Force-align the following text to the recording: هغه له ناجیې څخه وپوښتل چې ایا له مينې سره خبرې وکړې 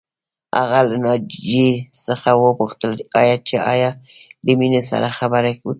هغه 0.59 0.79
له 0.89 0.95
ناجیې 1.05 1.69
څخه 2.05 2.29
وپوښتل 2.43 2.91
چې 3.47 3.55
ایا 3.73 3.89
له 4.45 4.51
مينې 4.59 4.81
سره 4.89 5.07
خبرې 5.17 5.53
وکړې 5.55 5.69